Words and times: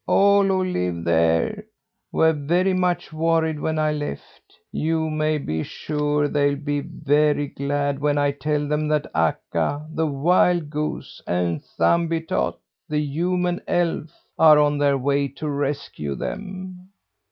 All 0.07 0.43
who 0.45 0.63
live 0.63 1.03
there 1.03 1.63
were 2.11 2.33
very 2.33 2.73
much 2.73 3.13
worried 3.13 3.59
when 3.59 3.77
I 3.77 3.91
left. 3.91 4.41
You 4.71 5.11
may 5.11 5.37
be 5.37 5.61
sure 5.61 6.27
they'll 6.27 6.55
be 6.55 6.79
very 6.79 7.45
glad 7.49 7.99
when 7.99 8.17
I 8.17 8.31
tell 8.31 8.67
them 8.67 8.87
that 8.87 9.05
Akka, 9.13 9.85
the 9.93 10.07
wild 10.07 10.71
goose, 10.71 11.21
and 11.27 11.61
Thumbietot, 11.77 12.57
the 12.89 12.97
human 13.03 13.61
elf, 13.67 14.09
are 14.39 14.57
on 14.57 14.79
their 14.79 14.97
way 14.97 15.27
to 15.27 15.47
rescue 15.47 16.15
them." 16.15 16.89